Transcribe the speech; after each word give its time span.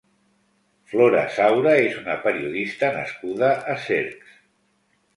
Flora 0.93 1.21
Saura 1.35 1.75
és 1.83 1.99
una 2.01 2.17
periodista 2.25 2.93
nascuda 2.99 3.55
a 3.77 3.81
Cercs. 3.89 4.37